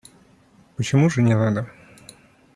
Почему 0.77 1.11
же 1.11 1.21
не 1.21 1.35
надо? 1.35 1.69